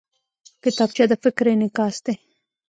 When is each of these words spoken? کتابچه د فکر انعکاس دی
کتابچه 0.63 1.03
د 1.09 1.13
فکر 1.23 1.45
انعکاس 1.53 1.95
دی 2.05 2.13